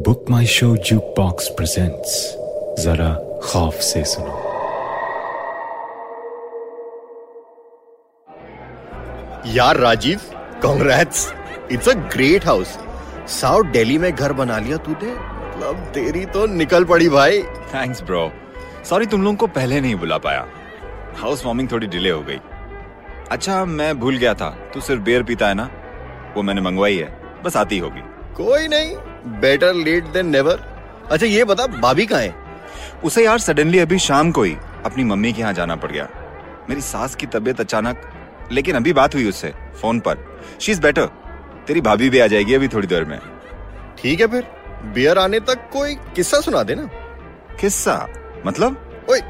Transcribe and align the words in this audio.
BookMyShow 0.46 0.76
Jukebox 1.16 1.48
presents 1.48 2.36
जरा 2.84 3.40
खौफ 3.44 3.74
से 3.74 4.04
सुनो 4.04 4.34
यार 9.46 9.76
Rajiv 9.76 10.20
congrats 10.62 11.34
it's 11.72 11.88
a 11.88 11.92
great 11.92 12.46
house 12.46 12.78
south 13.28 13.64
Delhi 13.64 13.98
में 13.98 14.14
घर 14.14 14.32
बना 14.32 14.58
लिया 14.58 14.76
तूने? 14.76 15.12
मतलब 15.12 15.90
तेरी 15.94 16.26
तो 16.26 16.46
निकल 16.46 16.84
पड़ी 16.84 17.08
भाई। 17.08 17.42
थैंक्स 17.42 18.02
ब्रो 18.02 18.32
सॉरी 18.84 19.06
तुम 19.06 19.22
लोगों 19.22 19.36
को 19.36 19.46
पहले 19.46 19.80
नहीं 19.80 19.94
बुला 19.94 20.18
पाया। 20.18 20.46
हाउस 21.16 21.46
वार्मिंग 21.46 21.72
थोड़ी 21.72 21.86
डिले 21.86 22.10
हो 22.10 22.20
गई। 22.20 22.40
अच्छा 23.30 23.64
मैं 23.64 23.98
भूल 24.00 24.16
गया 24.16 24.34
था। 24.34 24.50
तू 24.74 24.80
सिर्फ़ 24.80 25.02
बियर 25.02 25.22
पीता 25.22 25.48
है 25.48 25.54
ना? 25.54 25.70
वो 26.36 26.42
मैंने 26.42 26.60
मंगवाई 26.60 26.96
है। 26.96 27.42
बस 27.44 27.56
आती 27.56 27.78
होगी। 27.78 28.00
कोई 28.34 28.68
नहीं। 28.68 28.96
बेटर 29.26 29.74
लेट 29.74 30.04
देन 30.04 30.26
नेवर 30.26 30.60
अच्छा 31.10 31.26
ये 31.26 31.44
बता 31.44 31.66
भाभी 31.66 32.06
कहाँ 32.06 32.20
है? 32.20 32.34
उसे 33.04 33.24
यार 33.24 33.38
सडनली 33.38 33.78
अभी 33.78 33.98
शाम 33.98 34.30
को 34.32 34.42
ही 34.42 34.56
अपनी 34.84 35.04
मम्मी 35.04 35.32
के 35.32 35.40
यहाँ 35.40 35.52
जाना 35.52 35.76
पड़ 35.76 35.90
गया। 35.92 36.08
मेरी 36.68 36.80
सास 36.80 37.14
की 37.14 37.26
तबीयत 37.26 37.60
अचानक 37.60 38.02
लेकिन 38.52 38.76
अभी 38.76 38.92
बात 38.92 39.14
हुई 39.14 39.28
उससे 39.28 39.52
फ़ोन 39.80 40.00
पर। 40.00 40.40
शी 40.60 40.72
इज़ 40.72 40.80
बेटर 40.80 41.06
तेरी 41.66 41.80
भाभी 41.80 42.10
भी 42.10 42.18
आ 42.18 42.26
जाएगी 42.26 42.54
अभी 42.54 42.68
थोड़ी 42.68 42.86
देर 42.86 43.04
में। 43.04 43.18
ठीक 43.98 44.20
है 44.20 44.26
फिर। 44.26 44.44
बियर 44.94 45.18
आने 45.18 45.40
तक 45.40 45.68
कोई 45.72 45.94
किस्सा 45.94 46.40
सुना 46.40 46.62
दे 46.62 46.74
ना 46.74 46.88
किस्सा? 47.60 48.08
मतलब? 48.46 49.04
ओए 49.10 49.20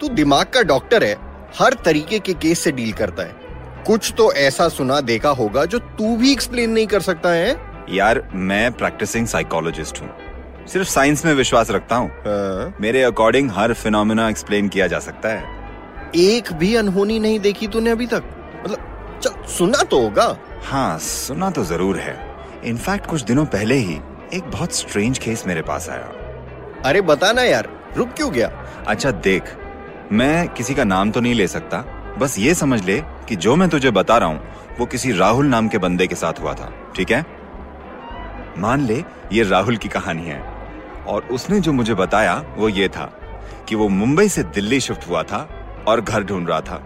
तू 0.00 0.08
दिमाग 0.08 0.46
का 0.46 0.62
डॉक्टर 0.62 1.04
है 1.04 1.16
हर 1.58 1.74
तरीके 1.84 2.18
के 2.18 2.34
केस 2.34 2.60
से 2.60 2.72
डील 2.72 2.92
करता 2.92 3.22
है। 3.22 3.34
कुछ 3.86 4.12
तो 4.18 4.32
ऐसा 4.32 4.68
सुना 4.68 5.00
देखा 5.00 5.30
होगा 5.30 5.64
जो 5.64 5.78
तू 5.78 6.16
भी 6.16 6.32
एक्सप्लेन 6.32 6.70
नहीं 6.70 6.86
कर 6.86 7.00
सकता 7.00 7.30
है? 7.30 7.54
यार 7.90 8.22
मैं 8.34 8.72
प्रैक्टिसिंग 8.72 9.26
साइकोलॉजिस्ट 9.26 10.00
हूँ। 10.02 10.08
सिर्फ़ 10.66 10.88
साइंस 10.88 11.24
में 11.24 11.32
विश्वास 11.34 11.70
रखता 11.70 11.96
हूँ। 11.96 12.08
हाँ। 12.26 12.74
मेरे 12.80 13.02
अकॉर्डिंग 13.02 13.50
हर 13.50 13.72
फिनोमिना 13.72 14.28
एक्सप्लेन 14.28 14.68
किया 14.68 14.86
जा 14.86 14.98
सकता 14.98 15.28
है। 15.28 16.10
एक 16.16 16.52
भी 16.52 16.74
अनहोनी 16.76 17.18
नहीं 17.18 17.38
देखी 17.40 17.66
तूने 17.66 17.90
अभी 17.90 18.06
तक? 18.06 18.22
मतलब 18.64 19.20
चल 19.22 19.44
सुना 19.48 19.82
तो 19.82 20.00
होगा। 20.02 20.36
हाँ 20.64 20.98
सुना 20.98 21.50
तो 21.50 21.64
ज़रूर 21.64 21.96
है। 21.96 22.16
इनफैक्ट 22.64 23.06
कुछ 23.06 23.22
दिनों 23.22 23.44
पहले 23.46 23.74
ही 23.74 24.00
एक 24.34 24.50
बहुत 24.50 24.74
स्ट्रेंज 24.74 25.18
केस 25.18 25.46
मेरे 25.46 25.62
पास 25.62 25.88
आया। 25.88 26.12
अरे 26.84 27.00
बता 27.00 27.32
ना 27.32 27.42
यार 27.42 27.68
रुक 27.96 28.08
क्यों 28.08 28.32
गया? 28.32 28.48
अच्छा 28.86 29.10
देख 29.10 29.56
मैं 30.12 30.48
किसी 30.48 30.74
का 30.74 30.84
नाम 30.84 31.10
तो 31.10 31.20
नहीं 31.20 31.34
ले 31.34 31.46
सकता। 31.48 31.84
बस 32.18 32.38
ये 32.38 32.54
समझ 32.54 32.84
ले 32.84 33.00
कि 33.28 33.36
जो 33.36 33.56
मैं 33.56 33.68
तुझे 33.68 33.90
बता 33.90 34.16
रहा 34.18 34.28
हूँ 34.28 34.76
वो 34.78 34.86
किसी 34.86 35.12
राहुल 35.12 35.46
नाम 35.46 35.68
के 35.68 35.78
बंदे 35.78 36.06
के 36.06 36.14
साथ 36.14 36.40
हुआ 36.40 36.54
था 36.54 36.72
ठीक 36.96 37.10
है? 37.10 37.24
मान 38.58 38.86
ले 38.86 39.04
ये 39.32 39.42
राहुल 39.42 39.76
की 39.76 39.88
कहानी 39.88 40.22
है। 40.22 40.40
और 41.06 41.22
उसने 41.30 41.60
जो 41.60 41.72
मुझे 41.72 41.94
बताया 41.94 42.34
वो 42.56 42.68
ये 42.68 42.88
था 42.88 43.04
कि 43.68 43.74
वो 43.74 43.88
मुंबई 43.88 44.28
से 44.28 44.42
दिल्ली 44.42 44.80
शिफ्ट 44.80 45.08
हुआ 45.08 45.22
था 45.22 45.48
और 45.88 46.00
घर 46.00 46.24
ढूंढ 46.24 46.48
रहा 46.48 46.60
था। 46.60 46.82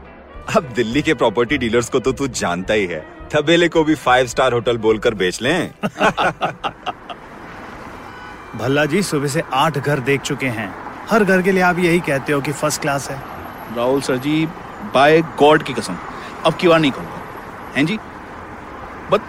अब 0.57 0.63
दिल्ली 0.77 1.03
के 1.03 1.15
प्रॉपर्टी 1.15 1.59
डीलर्स 1.59 1.89
को 1.89 1.99
तो 1.99 2.13
तू 2.13 2.27
जानता 2.27 2.75
ही 2.75 2.87
है। 2.87 3.01
तबेले 3.33 3.69
को 3.69 3.85
भी 3.85 3.95
फाइव 3.95 4.27
स्टार 4.27 4.53
होटल 4.53 4.79
बोलकर 4.79 5.15
बेच 5.15 5.43
लें। 5.43 5.71
भल्ला 8.57 8.85
जी 8.85 9.03
सुबह 9.03 9.27
से 9.27 9.43
आठ 9.53 9.79
घर 9.79 10.01
देख 10.01 10.21
चुके 10.21 10.47
हैं। 10.47 10.75
हर 11.11 11.25
घर 11.25 11.43
के 11.43 11.53
लिए 11.53 11.63
आप 11.63 11.79
यही 11.79 12.01
कहते 12.01 12.33
हो 12.33 12.41
कि 12.41 12.53
फ़र्स्ट 12.53 12.81
क्लास 12.81 13.11
है। 13.11 13.19
Rahul 13.77 14.01
sir 14.01 14.17
ji 14.17 14.47
by 14.95 15.21
God 15.39 15.63
की 15.63 15.73
कसम 15.73 15.97
अब 16.47 16.55
की 16.55 16.69
बार 16.69 16.81
नहीं 16.81 16.93
कहूँगा? 16.93 17.21
हैं 17.77 17.87
जी? 17.87 17.99
बट 19.11 19.21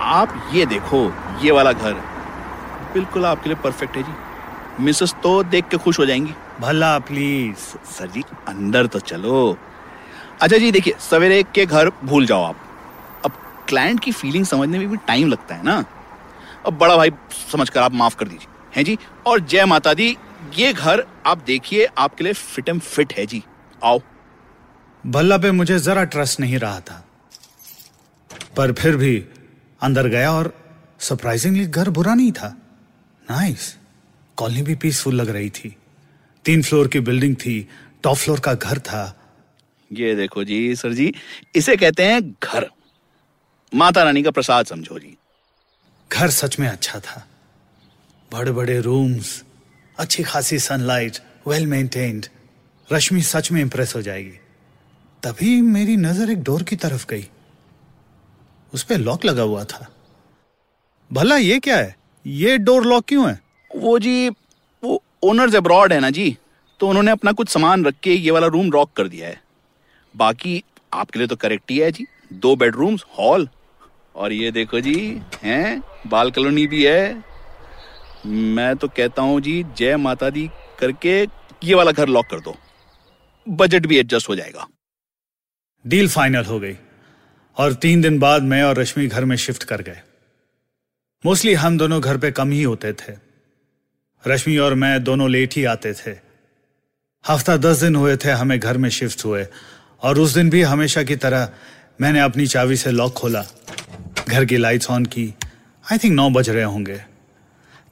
आप 0.00 0.50
ये 0.52 0.66
देखो 0.66 1.00
ये 1.42 1.50
वाला 1.50 1.72
घर। 1.72 1.92
बिल्कुल 2.94 3.26
आपके 3.26 3.48
लिए 3.48 3.56
परफेक्ट 3.64 3.96
है 3.96 4.02
जी। 4.02 4.12
मिसेस 4.84 5.14
तो 5.22 5.42
देख 5.42 5.68
के 5.68 5.76
खुश 5.76 5.98
हो 5.98 6.06
जाएँगी। 6.06 6.34
भल्ला 6.60 6.98
प्लीज़ 6.98 7.56
सर 7.90 8.06
जी 8.06 8.22
अंदर 8.48 8.86
तो 8.86 9.00
चलो। 9.00 9.58
अच्छा 10.40 10.58
जी 10.58 10.72
देखिए 10.72 10.94
सवेरे 10.98 11.42
के 11.42 11.66
घर 11.66 11.90
भूल 12.04 12.26
जाओ 12.26 12.44
आप। 12.44 12.56
अब 13.24 13.32
क्लाइंट 13.68 14.00
की 14.00 14.12
फीलिंग 14.12 14.44
समझने 14.44 14.78
में 14.78 14.88
भी 14.88 14.96
टाइम 14.96 15.28
लगता 15.28 15.54
है 15.54 15.64
ना। 15.64 15.84
अब 16.66 16.78
बड़ा 16.78 16.96
भाई 16.96 17.10
समझकर 17.52 17.80
आप 17.80 17.92
माफ़ 17.92 18.16
कर 18.16 18.28
दीजिए। 18.28 18.48
हैं 18.76 18.84
जी? 18.84 18.98
और 19.26 19.40
जय 19.40 19.64
माता 19.64 19.94
दी 19.94 20.16
ये 20.58 20.72
घर 20.72 21.06
आप 21.26 21.38
देखिए 21.46 21.88
आपके 21.98 22.24
लिए 22.24 22.32
फिट 22.32 22.68
एंड 22.68 22.80
फिट 22.80 23.12
है 23.12 23.26
जी। 23.26 23.42
आओ। 23.84 24.00
भल्ला 25.06 25.38
पे 25.38 25.50
मुझे 25.50 25.78
जरा 25.78 26.04
ट्रस्ट 26.04 26.40
नहीं 26.40 26.58
रहा 26.58 26.80
था। 26.80 27.04
पर 28.56 28.72
फिर 28.72 28.96
भी 28.96 29.24
अंदर 29.80 30.08
गया 30.08 30.32
और 30.32 30.67
सरप्राइजिंगली 31.00 31.66
घर 31.66 31.90
बुरा 31.90 32.14
नहीं 32.14 32.32
था। 32.32 32.48
नाइस 33.22 33.74
कॉलोनी 34.36 34.62
भी 34.62 34.74
पीसफुल 34.74 35.14
लग 35.14 35.28
रही 35.28 35.50
थी। 35.50 35.76
तीन 36.44 36.62
फ्लोर 36.62 36.88
की 36.88 37.00
बिल्डिंग 37.00 37.36
थी। 37.36 37.68
टॉप 38.02 38.16
फ्लोर 38.16 38.40
का 38.40 38.54
घर 38.54 38.78
था। 38.78 39.14
ये 39.90 40.14
देखो 40.14 40.44
जी 40.44 40.74
सर 40.76 40.92
जी 40.92 41.12
इसे 41.56 41.76
कहते 41.76 42.04
हैं 42.04 42.22
घर। 42.32 42.68
माता 43.72 44.02
रानी 44.02 44.22
का 44.22 44.30
प्रसाद 44.30 44.66
समझो 44.66 44.98
जी। 44.98 45.16
घर 46.10 46.30
सच 46.30 46.58
में 46.58 46.68
अच्छा 46.68 47.00
था। 47.00 47.26
बड़े 48.30 48.52
बड़े 48.52 48.80
रूम्स 48.80 49.42
अच्छी 49.98 50.22
खासी 50.22 50.58
सनलाइट 50.58 51.18
वेल 51.46 51.66
मेंटेन्ड 51.66 52.26
रश्मि 52.88 53.22
सच 53.22 53.50
में 53.52 53.60
इंप्रेस 53.60 53.94
हो 53.96 54.02
जाएगी। 54.02 54.38
तभी 55.22 55.60
मेरी 55.62 55.96
नज़र 55.96 56.30
एक 56.30 56.42
डोर 56.42 56.62
की 56.62 56.76
तरफ़ 56.76 57.06
गई। 57.06 57.28
उस 58.72 58.82
पर 58.82 58.98
लॉक 58.98 59.24
लगा 59.24 59.42
हुआ 59.42 59.64
था। 59.64 59.86
भला 61.10 61.36
ये 61.36 61.58
क्या 61.58 61.76
है? 61.76 61.94
ये 62.26 62.56
डोर 62.58 62.84
लॉक 62.86 63.04
क्यों 63.08 63.28
है? 63.28 63.38
वो 63.70 63.98
जी 63.98 64.28
वो 64.82 65.02
ओनर्स 65.22 65.54
अब्रॉड 65.54 65.92
है 65.92 66.00
ना 66.00 66.10
जी 66.10 66.36
तो 66.80 66.88
उन्होंने 66.88 67.10
अपना 67.10 67.32
कुछ 67.32 67.48
सामान 67.48 67.84
रख 67.84 67.94
के 68.02 68.12
ये 68.12 68.30
वाला 68.30 68.46
रूम 68.46 68.70
लॉक 68.72 68.90
कर 68.96 69.08
दिया 69.08 69.28
है। 69.28 69.40
बाकी 70.14 70.62
आपके 70.92 71.18
लिए 71.18 71.28
तो 71.28 71.36
करेक्ट 71.36 71.70
ही 71.70 71.78
है 71.78 71.90
जी 71.92 72.06
दो 72.34 72.54
बेडरूम्स 72.56 73.04
हॉल 73.18 73.48
और 74.14 74.32
ये 74.32 74.50
देखो 74.52 74.80
जी 74.80 74.96
हैं 75.42 75.80
बाल 76.06 76.30
कॉलोनी 76.30 76.66
भी 76.66 76.84
है। 76.84 77.24
मैं 78.26 78.74
तो 78.76 78.88
कहता 78.88 79.22
हूँ 79.22 79.40
जी 79.40 79.62
जय 79.78 79.96
माता 79.98 80.30
दी 80.30 80.48
करके 80.80 81.20
ये 81.62 81.74
वाला 81.74 81.92
घर 81.92 82.08
लॉक 82.08 82.26
कर 82.26 82.40
दो। 82.40 82.56
बजट 83.46 83.86
भी 83.86 83.98
एडजस्ट 83.98 84.28
हो 84.28 84.36
जाएगा। 84.36 84.66
डील 85.84 86.08
फाइनल 86.08 86.44
हो 86.44 86.58
गई 86.60 86.76
और 87.56 87.72
तीन 87.76 88.00
दिन 88.02 88.18
बाद 88.18 88.42
मैं 88.44 88.62
और 88.62 88.78
रश्मि 88.78 89.06
घर 89.06 89.24
में 89.24 89.36
शिफ्ट 89.36 89.64
कर 89.64 89.82
गए। 89.82 90.00
मोस्टली 91.26 91.54
हम 91.54 91.78
दोनों 91.78 92.02
घर 92.02 92.16
पे 92.16 92.30
कम 92.30 92.50
ही 92.50 92.62
होते 92.62 92.92
थे। 92.92 93.12
रश्मि 94.26 94.56
और 94.56 94.74
मैं 94.74 95.04
दोनों 95.04 95.30
लेट 95.30 95.54
ही 95.54 95.64
आते 95.64 95.92
थे। 95.92 96.10
हफ़्ता 97.28 97.56
दस 97.56 97.76
दिन 97.76 97.96
हुए 97.96 98.16
थे 98.16 98.30
हमें 98.30 98.60
घर 98.60 98.76
में 98.76 98.88
शिफ्ट 98.88 99.24
हुए, 99.24 99.46
और 100.02 100.18
उस 100.18 100.34
दिन 100.34 100.50
भी 100.50 100.62
हमेशा 100.62 101.02
की 101.02 101.16
तरह 101.16 101.50
मैंने 102.00 102.20
अपनी 102.20 102.46
चाबी 102.46 102.76
से 102.76 102.90
लॉक 102.90 103.12
खोला, 103.12 103.44
घर 104.28 104.44
की 104.44 104.56
लाइट्स 104.56 104.90
ऑन 104.90 105.04
की 105.04 105.34
आई 105.92 105.98
थिंक 105.98 106.14
नौ 106.14 106.30
बज 106.30 106.50
रहे 106.50 106.64
होंगे। 106.64 107.04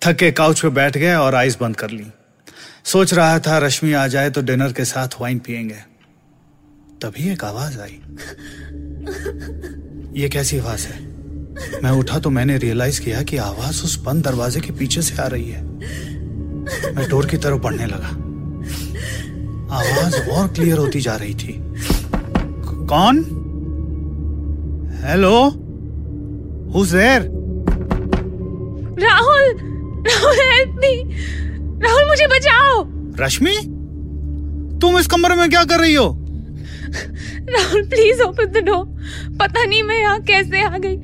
थक 0.06 0.16
के 0.16 0.32
काउच 0.32 0.60
पे 0.60 0.68
बैठ 0.68 0.98
गए 0.98 1.14
और 1.14 1.34
आइस 1.34 1.58
बंद 1.60 1.76
कर 1.76 1.90
ली। 1.90 2.06
सोच 2.84 3.14
रहा 3.14 3.38
था 3.38 3.58
रश्मि 3.58 3.92
आ 3.92 4.06
जाए 4.06 4.30
तो 4.30 4.42
डिनर 4.42 4.72
के 4.72 4.84
साथ 4.84 5.08
वाइन 5.20 5.38
पियेंगे। 5.38 5.84
तभी 7.02 7.28
एक 7.28 7.44
आवाज़ 7.44 7.80
आई। 7.80 8.00
ये 10.22 10.28
कैसी 10.28 10.58
आवाज़ 10.58 10.86
है? 10.86 11.15
मैं 11.82 11.90
उठा 11.90 12.18
तो 12.18 12.30
मैंने 12.30 12.56
रियलाइज़ 12.58 13.00
किया 13.00 13.22
कि 13.22 13.36
आवाज़ 13.36 13.82
उस 13.84 13.96
बंद 14.04 14.24
दरवाजे 14.24 14.60
के 14.60 14.72
पीछे 14.72 15.02
से 15.02 15.22
आ 15.22 15.26
रही 15.26 15.50
है। 15.50 15.62
मैं 16.94 17.08
डोर 17.08 17.26
की 17.26 17.36
तरफ़ 17.36 17.60
बढ़ने 17.62 17.86
लगा। 17.86 18.08
आवाज़ 19.76 20.16
और 20.30 20.48
क्लियर 20.48 20.78
होती 20.78 21.00
जा 21.00 21.16
रही 21.16 21.34
थी। 21.34 21.54
कौन? 22.90 23.22
Hello 25.04 25.38
who's 26.74 26.92
there 26.94 27.22
Rahul 29.00 29.44
Rahul 30.08 30.36
help 30.40 30.76
me 30.80 30.94
Rahul 31.82 32.04
मुझे 32.08 32.26
बचाओ। 32.26 32.84
रश्मि? 33.20 33.56
तुम 34.80 34.98
इस 34.98 35.06
कमरे 35.06 35.34
में 35.36 35.48
क्या 35.50 35.64
कर 35.64 35.80
रही 35.80 35.94
हो? 35.94 36.06
Rahul 37.50 37.82
please 37.88 38.22
open 38.22 38.52
the 38.52 38.64
door 38.66 38.84
पता 39.40 39.64
नहीं 39.64 39.82
मैं 39.82 40.00
यहाँ 40.00 40.20
कैसे 40.22 40.62
आ 40.62 40.78
गई। 40.78 40.96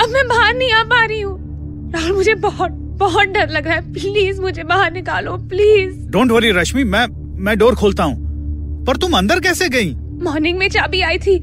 अब 0.00 0.08
मैं 0.08 0.28
बाहर 0.28 0.54
नहीं 0.54 0.72
आ 0.72 0.82
पा 0.82 1.04
रही 1.04 1.20
हूँ। 1.20 1.92
राहुल 1.92 2.12
मुझे 2.12 2.34
बहुत 2.34 2.70
बहुत 2.70 3.28
डर 3.28 3.48
लग 3.48 3.66
रहा 3.66 3.74
है। 3.74 3.92
प्लीज़ 3.92 4.40
मुझे 4.40 4.62
बाहर 4.62 4.92
निकालो 4.92 5.36
प्लीज़। 5.36 6.08
डोंट 6.08 6.30
वरी 6.30 6.50
रश्मि 6.50 6.84
मैं 6.84 7.06
मैं 7.44 7.58
डोर 7.58 7.74
खोलता 7.74 8.04
हूँ। 8.04 8.84
पर 8.84 8.96
तुम 8.96 9.16
अंदर 9.16 9.40
कैसे 9.40 9.68
गई? 9.68 9.94
मॉर्निंग 10.22 10.58
में 10.58 10.68
चाबी 10.68 11.00
आई 11.00 11.18
थी। 11.18 11.38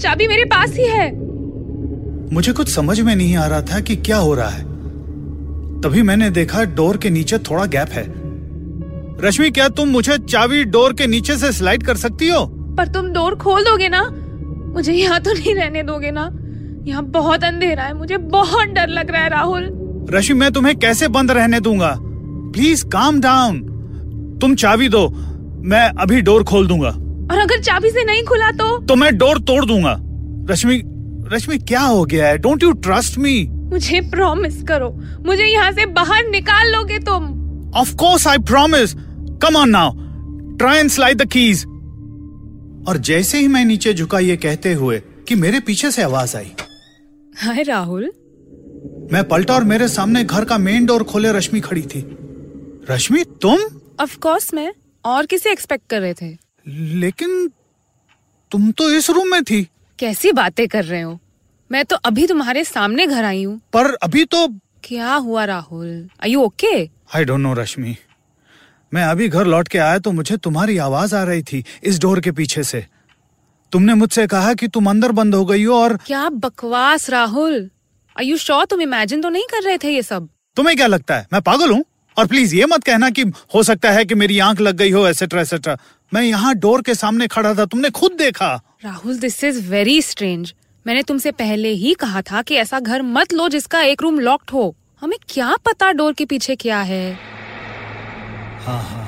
चाबी 0.00 0.26
मेरे 0.26 0.44
पास 0.44 0.72
ही 0.72 0.84
है। 0.84 1.10
मुझे 2.34 2.52
कुछ 2.52 2.68
समझ 2.68 3.00
में 3.00 3.16
नहीं 3.16 3.36
आ 3.36 3.46
रहा 3.46 3.60
था 3.62 3.80
कि 3.80 3.96
क्या 3.96 4.16
हो 4.16 4.34
रहा 4.34 4.48
है। 4.48 4.62
तभी 5.80 6.02
मैंने 6.02 6.30
देखा 6.30 6.64
डोर 6.64 6.96
के 6.96 7.10
नीचे 7.10 7.38
थोड़ा 7.38 7.64
गैप 7.64 7.88
है। 7.88 8.04
रश्मि 9.20 9.50
क्या 9.50 9.68
तुम 9.68 9.88
मुझे 9.88 10.18
चाबी 10.18 10.64
डोर 10.64 10.92
के 10.92 11.06
नीचे 11.06 11.36
से 11.36 11.52
स्लाइड 11.52 11.82
कर 11.82 11.96
सकती 11.96 12.28
हो? 12.28 12.46
पर 12.46 12.88
तुम 12.88 13.08
डोर 13.08 13.34
खोल 13.34 13.64
दोगे 13.64 13.88
ना? 13.88 14.02
मुझे 14.74 14.92
यहाँ 14.92 15.20
तो 15.20 15.32
नहीं 15.32 15.54
रहने 15.54 15.82
दोगे 15.82 16.10
ना? 16.10 16.30
यहाँ 16.86 17.02
बहुत 17.04 17.44
अंधेरा 17.44 17.82
है 17.82 17.94
मुझे 17.94 18.16
बहुत 18.16 18.68
डर 18.68 18.88
लग 18.88 19.10
रहा 19.10 19.22
है 19.22 19.28
राहुल। 19.28 19.68
रश्मि 20.10 20.36
मैं 20.36 20.50
तुम्हें 20.52 20.74
कैसे 20.76 21.08
बंद 21.08 21.30
रहने 21.30 21.60
दूँगा? 21.60 21.94
प्लीज़ 22.00 22.84
काम 22.86 23.20
डाउन 23.20 23.60
तुम 24.40 24.54
चाबी 24.54 24.88
दो 24.88 25.08
मैं 25.64 25.88
अभी 26.02 26.20
डोर 26.20 26.44
खोल 26.44 26.66
दूँगा। 26.68 26.88
और 26.88 27.38
अगर 27.38 27.60
चाबी 27.60 27.90
से 27.90 28.04
नहीं 28.04 28.24
खुला 28.24 28.50
तो? 28.50 28.78
तो 28.78 28.96
मैं 28.96 29.16
डोर 29.18 29.38
तोड़ 29.40 29.64
दूँगा। 29.64 29.96
रश्मि 30.50 30.80
रश्मि 31.32 31.58
क्या 31.58 31.80
हो 31.80 32.04
गया 32.04 32.26
है? 32.26 32.38
डोंट 32.38 32.62
यू 32.62 32.72
ट्रस्ट 32.72 33.18
मी 33.18 33.46
मुझे 33.72 34.00
प्रॉमिस 34.10 34.62
करो 34.62 34.90
मुझे 35.26 35.44
यहाँ 35.44 35.70
से 35.72 35.86
बाहर 35.92 36.28
निकाल 36.30 36.72
लोगे 36.72 36.98
तुम। 36.98 37.24
Of 37.76 37.94
course 37.94 38.26
I 38.28 38.38
promise 38.44 38.94
come 39.42 39.56
on 39.56 39.70
now 39.70 39.92
try 40.58 40.78
and 40.78 40.90
slide 40.90 41.22
the 41.22 41.28
keys 41.32 41.64
और 42.88 42.98
जैसे 43.00 43.38
ही 43.38 43.48
मैं 43.48 43.64
नीचे 43.64 43.94
झुका 43.94 44.18
ये 44.18 44.36
कहते 44.36 44.72
हुए 44.72 45.00
कि 45.28 45.34
मेरे 45.34 45.60
पीछे 45.60 45.90
से 45.90 46.02
आवाज़ 46.02 46.36
आई। 46.36 46.52
हाय 47.36 47.62
राहुल। 47.62 48.12
मैं 49.12 49.22
पलटा 49.28 49.54
और 49.54 49.64
मेरे 49.64 49.88
सामने 49.88 50.24
घर 50.24 50.44
का 50.44 50.58
मेन 50.58 50.86
डोर 50.86 51.02
खोले 51.04 51.32
रश्मि 51.32 51.60
खड़ी 51.60 51.82
थी। 51.82 52.00
रश्मि 52.90 53.24
तुम? 53.42 53.58
ऑफ़ 54.00 54.18
कोर्स 54.18 54.54
मैं 54.54 54.72
और 55.04 55.26
किसे 55.26 55.52
एक्सपेक्ट 55.52 55.88
कर 55.90 56.00
रहे 56.00 56.14
थे? 56.14 56.36
लेकिन 57.00 57.48
तुम 58.50 58.70
तो 58.70 58.90
इस 58.90 59.10
रूम 59.10 59.30
में 59.30 59.42
थी। 59.44 59.62
कैसी 59.98 60.32
बातें 60.32 60.68
कर 60.68 60.84
रहे 60.84 61.00
हो? 61.00 61.18
मैं 61.72 61.84
तो 61.84 61.96
अभी 61.96 62.26
तुम्हारे 62.26 62.64
सामने 62.64 63.06
घर 63.06 63.24
आई 63.24 63.44
हूँ। 63.44 63.60
पर 63.72 63.94
अभी 63.94 64.24
तो 64.24 64.46
क्या 64.84 65.14
हुआ 65.14 65.44
Rahul? 65.44 66.08
I 66.24 66.30
you 66.30 66.40
okay 66.40 66.90
I 67.14 67.24
don't 67.24 67.40
know 67.40 67.54
Rashmi. 67.54 67.96
मैं 68.94 69.04
अभी 69.04 69.28
घर 69.28 69.46
लौट 69.46 69.68
के 69.68 69.78
आया 69.78 69.98
तो 69.98 70.12
मुझे 70.12 70.36
तुम्हारी 70.36 70.78
आवाज़ 70.78 71.14
आ 71.16 71.22
रही 71.24 71.42
थी 71.42 71.64
इस 71.82 72.00
डोर 72.00 72.20
के 72.20 72.32
पीछे 72.32 72.62
से। 72.62 72.86
तुमने 73.74 73.94
मुझसे 73.94 74.26
कहा 74.26 74.52
कि 74.54 74.66
तुम 74.68 74.88
अंदर 74.90 75.12
बंद 75.12 75.34
हो 75.34 75.44
गई 75.44 75.62
हो 75.64 75.74
और 75.74 75.96
क्या 76.06 76.28
बकवास 76.28 77.08
राहुल? 77.10 77.54
आई 78.16 78.26
यू 78.26 78.36
श्योर 78.36 78.64
तुम 78.64 78.80
इमेजिन 78.80 79.22
तो 79.22 79.28
नहीं 79.28 79.46
कर 79.50 79.62
रहे 79.62 79.78
थे 79.78 79.90
ये 79.90 80.02
सब? 80.02 80.28
तुम्हें 80.56 80.76
क्या 80.76 80.86
लगता 80.86 81.16
है? 81.16 81.26
मैं 81.32 81.40
पागल 81.42 81.70
हूँ? 81.70 81.84
और 82.16 82.26
प्लीज़ 82.26 82.54
ये 82.56 82.66
मत 82.66 82.84
कहना 82.84 83.08
कि 83.10 83.22
हो 83.54 83.62
सकता 83.62 83.90
है 83.90 84.04
कि 84.04 84.14
मेरी 84.14 84.38
आँख 84.38 84.60
लग 84.60 84.76
गई 84.76 84.90
हो 84.90 85.06
एसेट्रा 85.08 85.40
एसेट्रा 85.40 85.76
मैं 86.12 86.22
यहाँ 86.22 86.54
डोर 86.54 86.82
के 86.82 86.94
सामने 86.94 87.26
खड़ा 87.26 87.54
था 87.54 87.64
तुमने 87.64 87.90
खुद 87.90 88.12
देखा। 88.18 88.54
Rahul 88.84 89.18
this 89.18 89.42
is 89.44 89.60
very 89.70 90.00
strange 90.02 90.54
मैंने 90.86 91.02
तुमसे 91.02 91.32
पहले 91.32 91.68
ही 91.74 91.94
कहा 91.94 92.22
था 92.22 92.42
कि 92.42 92.56
ऐसा 92.56 92.80
घर 92.80 93.02
मत 93.02 93.32
लो 93.32 93.48
जिसका 93.48 93.80
एक 93.82 94.02
रूम 94.02 94.20
लॉक्ड 94.20 94.50
हो। 94.50 94.74
हमें 95.00 95.18
क्या 95.28 95.54
पता 95.66 95.92
डोर 95.92 96.12
के 96.12 96.24
पीछे 96.24 96.56
क्या 96.56 96.80
है? 96.82 97.18
हाँ 98.66 98.82
हाँ। 98.82 99.06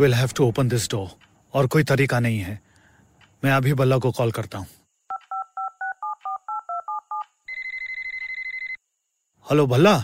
Will 0.00 0.14
have 0.14 0.30
to 0.36 0.48
open 0.48 0.68
this 0.68 0.90
door 0.90 1.08
और 1.54 1.66
कोई 1.66 1.82
तरीका 1.84 2.20
नहीं 2.20 2.38
है। 2.38 2.60
मैं 3.42 3.52
अभी 3.52 3.72
बल्ला 3.74 3.98
को 3.98 4.10
कॉल 4.12 4.30
करता 4.32 4.58
हूँ। 4.58 4.66
हेलो 9.46 9.66
भल्ला 9.66 9.94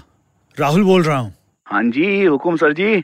राहुल 0.57 0.85
बोल 0.85 1.03
रहा 1.03 1.19
हूँ। 1.19 1.33
हाँ 1.67 1.83
जी 1.85 2.25
हुकुम 2.25 2.57
सर 2.57 2.73
जी। 2.73 3.01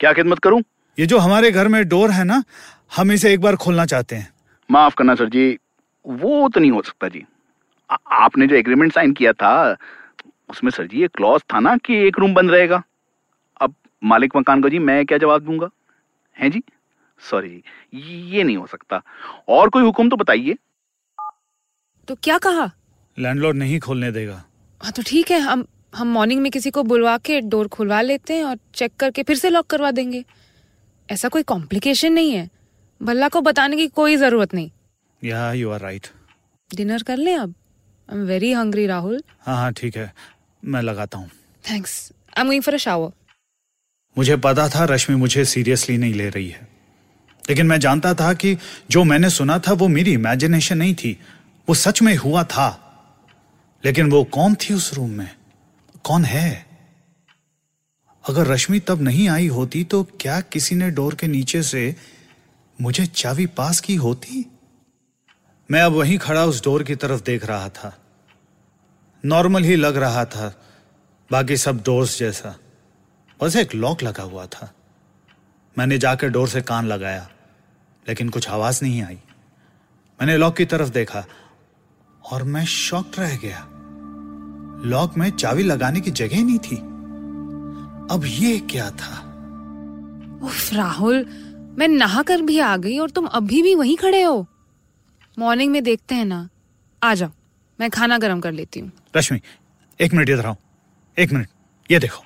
क्या 0.00 0.12
खिदमत 0.12 0.38
करूँ? 0.38 0.60
ये 0.98 1.06
जो 1.06 1.18
हमारे 1.18 1.50
घर 1.50 1.68
में 1.68 1.84
डोर 1.88 2.10
है 2.10 2.24
ना 2.24 2.42
हम 2.96 3.12
इसे 3.12 3.32
एक 3.32 3.40
बार 3.40 3.56
खोलना 3.56 3.86
चाहते 3.86 4.16
हैं। 4.16 4.28
माफ़ 4.70 4.94
करना 4.98 5.14
सर 5.14 5.28
जी 5.28 5.50
वो 6.06 6.48
तो 6.48 6.60
नहीं 6.60 6.70
हो 6.70 6.82
सकता 6.82 7.08
जी। 7.08 7.24
आ, 7.90 7.96
आपने 8.12 8.46
जो 8.46 8.56
एग्रीमेंट 8.56 8.92
साइन 8.94 9.12
किया 9.12 9.32
था 9.32 9.76
उसमें 10.50 10.70
सर 10.70 10.86
जी 10.86 11.00
ये 11.00 11.08
क्लॉज 11.08 11.42
था 11.52 11.60
ना 11.60 11.76
कि 11.76 11.96
एक 12.06 12.18
रूम 12.18 12.34
बंद 12.34 12.50
रहेगा। 12.50 12.82
अब 13.60 13.74
मालिक 14.02 14.36
मकान 14.36 14.62
को 14.62 14.68
जी 14.68 14.78
मैं 14.80 15.04
क्या 15.06 15.18
जवाब 15.18 15.42
दूँगा? 15.42 15.68
हैं 16.36 16.50
जी? 16.50 16.62
सॉरी 17.30 17.62
ये 17.94 18.42
नहीं 18.42 18.56
हो 18.56 18.66
सकता। 18.66 19.02
और 19.48 19.68
कोई 19.70 19.82
हुक्म 19.82 20.08
तो 20.10 20.16
बताइए। 20.16 20.56
तो 22.08 22.14
क्या 22.22 22.38
कहा? 22.38 22.70
लैंडलॉर्ड 23.18 23.56
नहीं 23.56 23.78
खोलने 23.80 24.10
देगा। 24.12 24.42
हाँ 24.80 24.92
तो 24.92 25.02
ठीक 25.06 25.30
है 25.30 25.38
हम 25.40 25.66
हम 25.94 26.08
मॉर्निंग 26.08 26.40
में 26.42 26.50
किसी 26.52 26.70
को 26.70 26.82
बुलवा 26.82 27.16
के 27.18 27.40
डोर 27.40 27.68
खुलवा 27.68 28.00
लेते 28.00 28.34
हैं 28.34 28.44
और 28.44 28.58
चेक 28.74 28.94
करके 29.00 29.22
फिर 29.22 29.36
से 29.36 29.50
लॉक 29.50 29.66
करवा 29.66 29.90
देंगे। 29.90 30.24
ऐसा 31.08 31.28
कोई 31.28 31.42
कॉम्प्लिकेशन 31.42 32.12
नहीं 32.12 32.32
है। 32.32 32.48
भल्ला 33.00 33.28
को 33.28 33.40
बताने 33.40 33.76
की 33.76 33.86
कोई 33.88 34.16
ज़रूरत 34.16 34.54
नहीं। 34.54 34.70
या 35.22 35.52
यू 35.52 35.70
आर 35.70 35.80
राइट 35.80 36.06
डिनर 36.70 37.02
कर 37.02 37.16
लें 37.16 37.36
अब। 37.36 37.54
I 38.08 38.18
am 38.18 38.24
very 38.26 38.52
hungry 38.52 38.86
Rahul 38.86 39.22
हाँ 39.46 39.56
हाँ 39.56 39.72
ठीक 39.72 39.96
है। 39.96 40.12
मैं 40.62 40.82
लगाता 40.82 41.18
हूँ। 41.18 41.28
Thanks 41.64 42.12
I 42.36 42.40
am 42.40 42.46
going 42.46 42.62
for 42.62 42.74
a 42.74 42.78
shower 42.78 43.12
मुझे 44.16 44.36
पता 44.44 44.68
था 44.68 44.84
रश्मि 44.84 45.16
मुझे 45.16 45.44
सीरियसली 45.44 45.96
नहीं 45.98 46.14
ले 46.14 46.28
रही 46.28 46.48
है। 46.48 46.66
लेकिन 47.48 47.66
मैं 47.66 47.80
जानता 47.80 48.14
था 48.14 48.32
कि 48.32 48.58
जो 48.90 49.04
मैंने 49.04 49.30
सुना 49.30 49.58
था 49.58 49.72
वो 49.72 49.88
मेरी 49.88 50.12
इमेजिनेशन 50.12 50.78
नहीं 50.78 50.94
थी। 50.94 51.20
वो 51.68 51.74
सच 51.74 52.02
में 52.02 52.16
हुआ 52.16 52.44
था। 52.44 52.78
लेकिन 53.84 54.10
वो 54.10 54.24
कौन 54.24 54.54
थी 54.54 54.74
उस 54.74 54.94
रूम 54.94 55.10
में? 55.10 55.36
कौन 56.04 56.24
है? 56.24 56.66
अगर 58.28 58.46
रश्मि 58.46 58.80
तब 58.80 59.02
नहीं 59.02 59.28
आई 59.28 59.46
होती 59.46 59.84
तो 59.84 60.04
क्या 60.04 60.40
किसी 60.40 60.74
ने 60.74 60.90
डोर 60.90 61.14
के 61.14 61.26
नीचे 61.26 61.62
से 61.62 61.96
मुझे 62.80 63.06
चाबी 63.06 63.46
पास 63.46 63.80
की 63.80 63.94
होती? 63.94 64.52
मैं 65.70 65.82
अब 65.82 65.92
वहीं 65.92 66.18
खड़ा 66.18 66.44
उस 66.44 66.64
डोर 66.64 66.82
की 66.82 66.94
तरफ़ 66.94 67.22
देख 67.22 67.44
रहा 67.44 67.68
था। 67.68 67.98
नॉर्मल 69.24 69.62
ही 69.62 69.76
लग 69.76 69.96
रहा 69.96 70.24
था। 70.24 70.62
बाकी 71.32 71.56
सब 71.56 71.82
डोर्स 71.82 72.18
जैसा। 72.18 72.58
बस 73.42 73.56
एक 73.56 73.74
लॉक 73.74 74.02
लगा 74.02 74.22
हुआ 74.22 74.46
था। 74.46 74.74
मैंने 75.78 75.98
जाकर 75.98 76.28
डोर 76.28 76.48
से 76.48 76.60
कान 76.62 76.86
लगाया 76.86 77.28
लेकिन 78.08 78.28
कुछ 78.28 78.48
आवाज़ 78.48 78.80
नहीं 78.82 79.02
आई। 79.02 79.14
मैंने 80.20 80.36
लॉक 80.36 80.56
की 80.56 80.64
तरफ़ 80.64 80.88
देखा 80.88 81.24
और 82.22 82.42
मैं 82.42 82.64
शॉक 82.64 83.18
रह 83.18 83.36
गया। 83.36 83.68
लॉक 84.84 85.16
में 85.16 85.30
चाबी 85.30 85.62
लगाने 85.62 86.00
की 86.00 86.10
जगह 86.10 86.44
नहीं 86.44 86.58
थी। 86.58 86.76
अब 88.14 88.22
ये 88.26 88.58
क्या 88.70 88.90
था? 88.90 89.18
उफ 90.42 90.72
राहुल 90.74 91.24
मैं 91.78 91.88
नहा 91.88 92.22
कर 92.22 92.42
भी 92.42 92.58
आ 92.58 92.76
गई 92.76 92.98
और 92.98 93.10
तुम 93.10 93.26
अभी 93.26 93.62
भी 93.62 93.74
वहीं 93.74 93.96
खड़े 93.96 94.22
हो। 94.22 94.46
मॉर्निंग 95.38 95.72
में 95.72 95.82
देखते 95.84 96.14
हैं 96.14 96.24
ना। 96.24 96.48
आ 97.02 97.14
जाओ 97.14 97.30
मैं 97.80 97.90
खाना 97.90 98.18
गर्म 98.18 98.40
कर 98.40 98.52
लेती 98.52 98.80
हूँ। 98.80 98.90
रश्मि 99.16 99.40
एक 100.00 100.14
मिनट 100.14 100.28
इधर 100.28 100.46
आओ। 100.46 100.56
एक 101.16 101.32
मिनट 101.32 101.48
ये 101.90 101.98
देखो 101.98 102.24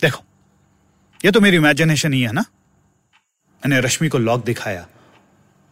देखो। 0.00 0.24
ये 1.24 1.30
तो 1.30 1.40
मेरी 1.40 1.56
इमेजिनेशन 1.56 2.12
ही 2.12 2.20
है 2.22 2.32
ना? 2.32 2.44
मैंने 3.66 3.80
रश्मि 3.80 4.08
को 4.08 4.18
लॉक 4.18 4.44
दिखाया 4.44 4.86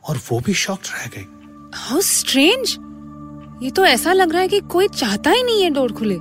और 0.08 0.16
वो 0.16 0.40
भी 0.40 0.54
शॉक्ड 0.54 0.86
रह 0.86 1.06
गई। 1.06 1.26
How 1.74 2.00
strange. 2.00 2.76
ये 3.64 3.70
तो 3.70 3.84
ऐसा 3.84 4.12
लग 4.12 4.32
रहा 4.32 4.40
है 4.40 4.48
कि 4.48 4.60
कोई 4.60 4.88
चाहता 4.88 5.30
ही 5.30 5.42
नहीं 5.42 5.62
है 5.62 5.70
डोर 5.70 5.92
खुले। 5.92 6.14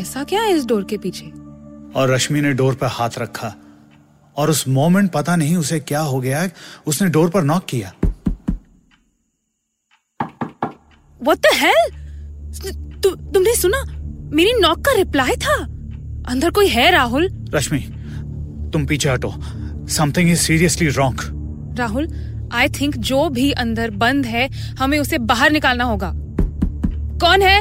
ऐसा 0.00 0.24
क्या 0.24 0.42
है 0.42 0.52
इस 0.52 0.66
डोर 0.66 0.84
के 0.84 0.98
पीछे? 0.98 1.26
और 2.00 2.10
रश्मि 2.10 2.40
ने 2.40 2.52
डोर 2.52 2.74
पर 2.74 2.86
हाथ 2.86 3.10
रखा 3.18 3.54
और 4.36 4.50
उस 4.50 4.68
मोमेंट 4.68 5.10
पता 5.10 5.36
नहीं 5.36 5.56
उसे 5.56 5.80
क्या 5.80 6.00
हो 6.00 6.20
गया 6.20 6.48
उसने 6.86 7.08
डोर 7.08 7.30
पर 7.30 7.42
नॉक 7.42 7.64
किया। 7.64 7.94
What 11.22 11.36
the 11.36 11.54
hell? 11.54 11.94
तु, 13.02 13.10
तुमने 13.10 13.54
सुना? 13.54 13.82
मेरी 14.36 14.52
नॉक 14.52 14.78
का 14.78 14.92
रिप्लाई 14.92 15.36
था? 15.36 15.54
अंदर 16.28 16.50
कोई 16.50 16.68
है 16.68 16.90
राहुल? 16.90 17.46
रश्मि 17.54 17.78
तुम 18.72 18.86
पीछे 18.86 19.10
हटो। 19.10 19.61
Something 19.92 20.30
is 20.30 20.38
seriously 20.38 20.88
wrong 20.88 21.20
Rahul 21.78 22.08
I 22.54 22.68
think 22.68 22.96
जो 22.96 23.28
भी 23.28 23.50
अंदर 23.52 23.90
बंद 23.90 24.26
है 24.26 24.48
हमें 24.78 24.98
उसे 24.98 25.18
बाहर 25.18 25.52
निकालना 25.52 25.84
होगा। 25.84 26.12
कौन 27.20 27.42
है? 27.42 27.60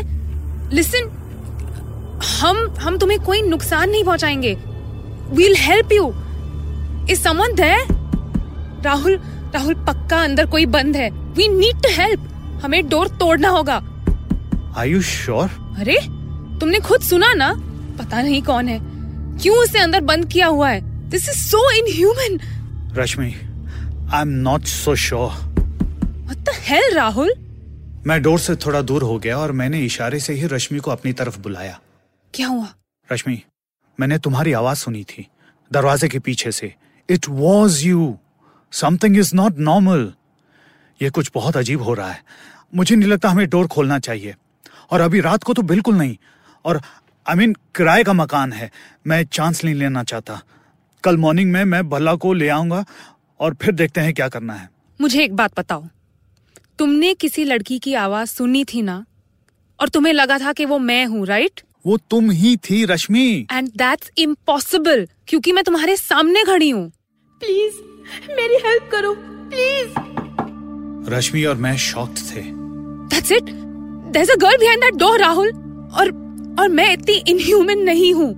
लिसन 0.74 1.10
हम 2.42 2.58
हम 2.80 2.98
तुम्हें 2.98 3.20
कोई 3.20 3.42
नुकसान 3.42 3.90
नहीं 3.90 4.04
पहुंचाएँगे। 4.04 4.54
We'll 5.32 5.56
help 5.58 5.92
you 5.92 6.08
is 7.10 7.22
someone 7.22 7.56
there 7.56 7.86
Rahul 8.86 9.20
Rahul 9.54 9.74
पक्का 9.88 10.24
अंदर 10.24 10.46
कोई 10.46 10.66
बंद 10.66 10.96
है। 10.96 11.10
वी 11.10 11.48
नीड 11.48 11.82
टू 11.84 11.90
हेल्प 11.92 12.28
हमें 12.64 12.90
डोर 12.90 13.08
तोड़ना 13.20 13.50
होगा। 13.50 13.76
आर 14.78 14.88
यू 14.88 15.02
श्योर 15.02 15.76
अरे 15.80 15.98
तुमने 16.60 16.80
खुद 16.80 17.02
सुना 17.02 17.34
ना? 17.34 17.54
पता 18.00 18.22
नहीं 18.22 18.42
कौन 18.42 18.68
है। 18.68 18.80
क्यों 19.38 19.58
उसे 19.58 19.80
अंदर 19.80 20.02
बंद 20.02 20.26
किया 20.26 20.48
हुआ 20.48 20.70
है? 20.70 20.91
This 21.12 21.30
is 21.30 21.38
so 21.38 21.72
inhuman 21.72 22.40
Rashmi 22.94 23.34
I 24.14 24.22
am 24.22 24.28
not 24.28 24.64
so 24.64 24.96
sure 24.96 25.30
what 25.30 26.38
the 26.38 26.50
hell 26.50 26.96
Rahul 26.96 27.34
मैं 28.06 28.22
डोर 28.22 28.40
से 28.40 28.56
थोड़ा 28.56 28.82
दूर 28.82 29.04
हो 29.04 29.20
गया 29.20 29.38
और 29.38 29.52
मैंने 29.52 29.86
इशारे 29.86 30.20
से 30.20 30.34
ही 30.34 30.48
रश्मि 30.48 30.80
को 30.80 30.92
अपनी 30.92 31.14
तरफ़ 31.14 31.40
बुलाया। 31.40 31.80
क्या 32.34 32.48
हुआ? 32.48 32.74
रश्मि 33.12 33.42
मैंने 34.00 34.18
तुम्हारी 34.18 34.54
आवाज़ 34.54 34.78
सुनी 34.78 35.04
थी 35.04 35.28
दरवाजे 35.74 36.08
के 36.08 36.20
पीछे 36.20 36.52
से। 36.52 36.76
It 37.10 37.26
was 37.30 37.86
you 37.86 38.18
something 38.72 39.18
is 39.18 39.36
not 39.36 39.60
normal 39.60 40.14
ये 41.02 41.10
कुछ 41.10 41.32
बहुत 41.34 41.58
अजीब 41.58 41.82
हो 41.82 41.94
रहा 41.94 42.12
है। 42.12 42.24
मुझे 42.76 42.96
नहीं 42.96 43.10
लगता 43.10 43.30
हमें 43.30 43.50
डोर 43.50 43.68
खोलना 43.68 44.00
चाहिए। 44.00 44.36
और 44.92 45.02
अभी 45.02 45.20
रात 45.20 45.44
को 45.44 45.54
तो 45.54 45.62
बिल्कुल 45.62 45.96
नहीं। 45.96 46.18
और 46.66 46.82
आई 47.28 47.36
I 47.36 47.38
मीन 47.38 47.54
mean, 47.54 47.64
किराए 47.76 48.04
का 48.04 48.14
मकान 48.14 48.54
है। 48.54 48.72
मैं 49.08 49.26
चांस 49.26 49.64
नहीं 49.64 49.76
लेना 49.76 50.04
चाहता। 50.04 50.42
कल 51.04 51.18
मॉर्निंग 51.18 51.52
में 51.52 51.64
मैं 51.66 51.88
भल्ला 51.90 52.16
को 52.16 52.34
ले 52.34 52.48
आऊँगा 52.50 52.84
और 53.40 53.54
फिर 53.62 53.74
देखते 53.74 54.02
हैं 54.02 54.14
क्या 54.14 54.28
करना 54.30 54.54
है। 54.54 54.70
मुझे 55.00 55.24
एक 55.24 55.36
बात 55.36 55.60
बताओ। 55.60 55.84
तुमने 56.80 57.14
किसी 57.14 57.44
लड़की 57.44 57.80
की 57.80 57.94
आवाज़ 57.94 58.30
सुनी 58.30 58.64
थी 58.64 58.82
ना? 58.82 59.04
और 59.80 59.90
तुम्हें 59.90 60.14
लगा 60.14 60.38
था 60.40 60.54
कि 60.54 60.66
वो 60.66 60.78
मैं 60.80 61.06
हूँ 61.06 61.26
राइट 61.28 61.62
वो 61.86 61.98
तुम 62.10 62.30
ही 62.32 62.56
थी 62.70 62.84
रश्मि। 62.86 63.48
एंड 63.52 63.70
दैट्स 63.78 64.12
इम्पॉसिबल 64.18 65.08
क्योंकि 65.28 65.52
मैं 65.52 65.64
तुम्हारे 65.64 65.96
सामने 65.98 66.44
खड़ी 66.44 66.70
हूँ। 66.70 66.90
प्लीज़ 67.42 67.76
मेरी 68.36 68.56
हेल्प 68.66 68.90
करो 68.92 69.14
प्लीज़ 69.54 71.10
रश्मि 71.14 71.44
और 71.46 71.56
मैं 71.56 71.76
शॉक्ड 71.78 72.18
थे। 72.30 72.42
That's 72.42 73.32
it 73.32 73.44
there 73.44 74.24
is 74.24 74.32
a 74.32 74.36
girl 74.42 74.58
behind 74.58 74.84
that 74.84 74.96
door 74.96 75.20
Rahul 75.20 75.50
और 76.00 76.12
और 76.60 76.70
मैं 76.70 76.92
इतनी 76.94 77.16
इनह्यूमन 77.30 77.80
नहीं 77.84 78.14
हूँ। 78.14 78.34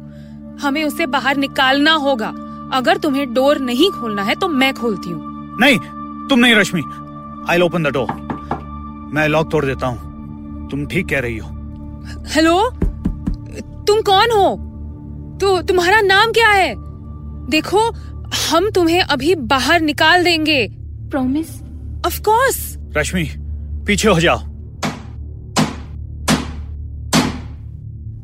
हमें 0.62 0.84
उसे 0.84 1.05
बाहर 1.08 1.38
निकालना 1.38 1.93
होगा। 2.03 2.34
अगर 2.74 2.98
तुम्हें 2.98 3.34
डोर 3.34 3.60
नहीं 3.62 3.89
खोलना 3.92 4.24
है 4.24 4.36
तो 4.36 4.48
मैं 4.50 4.74
खोलती 4.74 5.10
हूँ। 5.10 5.58
नहीं 5.60 5.77
तुम 6.30 6.39
नहीं 6.39 6.56
Rashmi. 6.56 6.82
I 7.50 7.62
open 7.62 7.84
the 7.84 7.88
door 7.94 8.12
मैं 9.13 9.27
लॉक 9.27 9.51
तोड़ 9.51 9.65
देता 9.65 9.88
हूँ। 9.88 10.70
तुम 10.70 10.86
ठीक 10.86 11.08
कह 11.10 11.20
रही 11.20 11.38
हो। 11.38 11.50
हेलो 12.30 12.70
तुम 13.88 14.01
कौन 14.01 14.32
हो? 14.32 14.56
तो 15.42 15.62
तुम्हारा 15.62 16.01
नाम 16.01 16.32
क्या 16.32 16.50
है? 16.50 16.74
देखो 17.50 17.89
हम 18.50 18.70
तुम्हें 18.70 19.01
अभी 19.01 19.36
बाहर 19.48 19.82
निकाल 19.82 20.24
देंगे। 20.24 20.68
प्रॉमिस 21.12 21.50
ऑफ़ 22.06 22.22
कोर्स 22.22 22.58
रश्मि 22.98 23.27
पीछे 23.88 24.10
हो 24.10 24.20
जाओ। 24.20 24.39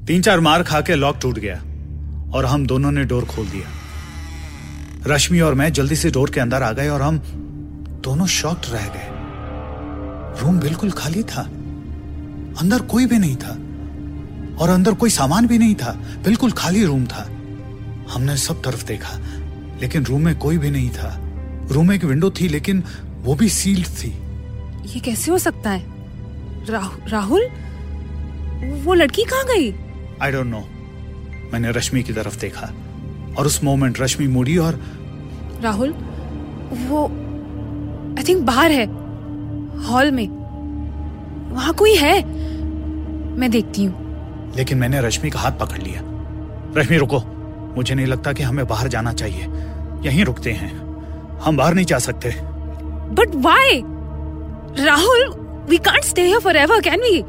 तीन 0.07 0.21
चार 0.21 0.39
मार 0.39 0.63
खा 0.63 0.81
के 0.81 0.95
लॉक 0.95 1.17
टूट 1.21 1.39
गया 1.39 1.55
और 2.33 2.45
हम 2.45 2.65
दोनों 2.67 2.91
ने 2.91 3.03
डोर 3.05 3.25
खोल 3.25 3.45
दिया। 3.45 3.67
रश्मि 5.07 5.39
और 5.39 5.53
मैं 5.53 5.73
जल्दी 5.73 5.95
से 5.95 6.11
डोर 6.11 6.29
के 6.29 6.39
अंदर 6.39 6.63
आ 6.63 6.71
गए 6.71 6.87
और 6.89 7.01
हम 7.01 7.17
दोनों 8.03 8.27
शॉक्ड 8.27 8.65
रह 8.69 8.87
गए। 8.87 9.07
रूम 10.41 10.59
बिल्कुल 10.59 10.91
खाली 10.91 11.23
था। 11.23 11.41
अंदर 12.59 12.81
कोई 12.81 13.05
भी 13.05 13.19
नहीं 13.19 13.35
था। 13.35 13.49
और 14.57 14.69
अंदर 14.69 14.93
कोई 14.93 15.09
सामान 15.09 15.47
भी 15.47 15.57
नहीं 15.57 15.75
था। 15.75 15.91
बिल्कुल 16.23 16.51
खाली 16.51 16.85
रूम 16.85 17.05
था। 17.05 17.29
हमने 18.09 18.37
सब 18.37 18.63
तरफ़ 18.63 18.85
देखा 18.85 19.19
लेकिन 19.81 20.05
रूम 20.05 20.25
में 20.25 20.37
कोई 20.37 20.57
भी 20.57 20.71
नहीं 20.71 20.89
था। 20.89 21.19
रूम 21.71 21.87
में 21.87 21.95
एक 21.95 22.03
विंडो 22.03 22.31
थी 22.31 22.47
लेकिन 22.47 22.83
वो 23.21 23.35
भी 23.35 23.49
सील्ड 23.49 23.87
थी। 23.87 24.09
ये 24.85 24.99
कैसे 24.99 25.31
हो 25.31 25.37
सकता 25.37 25.69
है? 25.69 25.83
राह, 26.65 26.89
राहुल? 27.07 27.47
वो 28.83 28.93
लड़की 28.93 29.23
कहाँ 29.23 29.43
गई? 29.43 29.75
आई 30.21 30.31
डोंट 30.31 30.45
नो 30.45 30.59
मैंने 31.53 31.71
रश्मि 31.71 32.03
की 32.03 32.13
तरफ़ 32.13 32.39
देखा। 32.39 32.73
और 33.39 33.45
उस 33.45 33.63
मोमेंट 33.63 33.99
रश्मि 34.01 34.27
मुड़ी 34.27 34.57
और 34.57 34.79
राहुल 35.63 35.89
वो 36.87 37.05
आई 38.19 38.23
थिंक 38.27 38.41
बाहर 38.43 38.71
है 38.71 38.85
हॉल 39.85 40.11
में। 40.11 40.27
वहाँ 41.51 41.73
कोई 41.73 41.95
है? 41.95 42.13
मैं 43.37 43.51
देखती 43.51 43.85
हूँ। 43.85 44.53
लेकिन 44.55 44.77
मैंने 44.77 45.01
रश्मि 45.01 45.29
का 45.29 45.39
हाथ 45.39 45.51
पकड़ 45.51 45.77
लिया। 45.77 46.01
रश्मि 46.77 46.97
रुको। 46.97 47.19
मुझे 47.77 47.95
नहीं 47.95 48.05
लगता 48.05 48.33
कि 48.33 48.43
हमें 48.43 48.67
बाहर 48.67 48.87
जाना 48.87 49.13
चाहिए। 49.13 49.47
यहीं 50.05 50.25
रुकते 50.25 50.51
हैं। 50.51 50.71
हम 51.39 51.57
बाहर 51.57 51.73
नहीं 51.73 51.85
जा 51.85 51.99
सकते। 51.99 52.35
But 53.15 53.35
why 53.35 53.81
Rahul 54.85 55.29
we 55.69 55.77
can't 55.77 56.03
stay 56.03 56.25
here 56.25 56.39
forever 56.39 56.81
can 56.81 57.01
we 57.01 57.23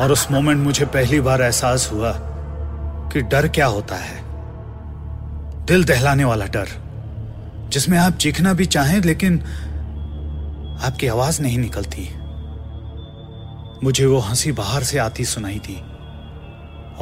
और 0.00 0.12
उस 0.12 0.30
मोमेंट 0.30 0.64
मुझे 0.64 0.84
पहली 0.84 1.20
बार 1.20 1.42
एहसास 1.42 1.90
हुआ 1.92 2.12
कि 3.12 3.22
डर 3.22 3.48
क्या 3.48 3.66
होता 3.66 3.96
है। 3.96 4.26
दिल 5.66 5.84
दहलाने 5.84 6.24
वाला 6.24 6.46
डर, 6.46 6.68
जिसमें 7.68 7.98
आप 7.98 8.12
चीखना 8.12 8.52
भी 8.52 8.66
चाहें, 8.66 9.00
लेकिन 9.00 9.40
आपकी 10.82 11.06
आवाज़ 11.06 11.42
नहीं 11.42 11.58
निकलती। 11.58 12.10
मुझे 13.84 14.06
वो 14.06 14.18
हँसी 14.18 14.52
बाहर 14.52 14.82
से 14.82 14.98
आती 14.98 15.24
सुनाई 15.24 15.60
दी, 15.66 15.80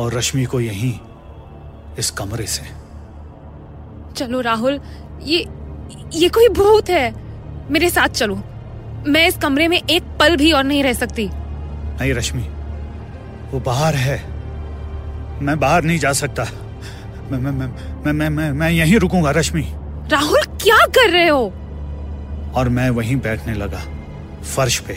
और 0.02 0.12
रश्मि 0.14 0.44
को 0.44 0.60
यहीं, 0.60 0.98
इस 1.98 2.10
कमरे 2.10 2.46
से। 2.46 2.62
चलो 4.16 4.40
राहुल, 4.40 4.80
ये 5.22 5.38
ये 6.12 6.28
कोई 6.28 6.48
भूत 6.48 6.90
है। 6.90 7.14
मेरे 7.70 7.90
साथ 7.90 8.08
चलो। 8.08 8.34
मैं 9.06 9.28
इस 9.28 9.36
कमरे 9.36 9.68
में 9.68 9.82
एक 9.90 10.02
पल 10.02 10.36
भी 10.36 10.52
और 10.52 10.64
नहीं 10.64 10.82
रह 10.82 10.92
सकती। 10.92 11.30
नहीं 12.00 12.12
रश्मि 12.14 12.42
वो 13.52 13.60
बाहर 13.60 13.94
है। 13.94 14.16
मैं 15.42 15.58
बाहर 15.60 15.82
नहीं 15.82 15.98
जा 15.98 16.12
सकता। 16.12 16.44
मैं 17.30 17.38
मैं 17.38 17.50
मैं 17.50 17.68
मैं 18.04 18.12
मैं, 18.12 18.28
मैं, 18.30 18.50
मैं 18.52 18.70
यहीं 18.70 18.98
रुकूँगा 18.98 19.30
रश्मि। 19.30 19.62
राहुल 20.12 20.42
क्या 20.62 20.78
कर 20.96 21.10
रहे 21.10 21.28
हो? 21.28 21.44
और 22.56 22.68
मैं 22.68 22.88
वहीं 22.90 23.16
बैठने 23.16 23.54
लगा 23.54 23.82
फर्श 24.56 24.78
पे। 24.78 24.96